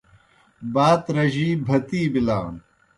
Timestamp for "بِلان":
2.13-2.53